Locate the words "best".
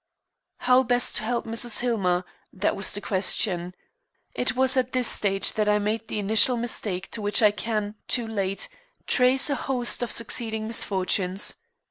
0.81-1.17